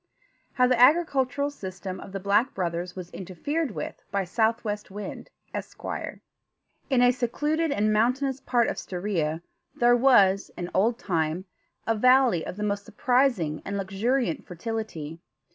HOW 0.53 0.65
THE 0.65 0.81
AGRICULTURAL 0.83 1.51
SYSTEM 1.51 1.99
OF 1.99 2.11
THE 2.11 2.19
BLACK 2.19 2.55
BROTHERS 2.55 2.95
WAS 2.95 3.11
INTERFERED 3.11 3.69
WITH 3.69 4.01
BY 4.09 4.23
SOUTHWEST 4.23 4.89
WIND, 4.89 5.29
ESQUIRE 5.53 6.21
In 6.89 7.03
a 7.03 7.11
secluded 7.11 7.71
and 7.71 7.93
mountainous 7.93 8.39
part 8.41 8.67
of 8.67 8.77
Stiria 8.77 9.43
there 9.75 9.95
was, 9.95 10.49
in 10.57 10.71
old 10.73 10.97
time, 10.97 11.45
a 11.85 11.93
valley 11.93 12.43
of 12.43 12.57
the 12.57 12.63
most 12.63 12.83
surprising 12.83 13.61
and 13.63 13.77
luxuriant 13.77 14.43
fertility. 14.47 15.19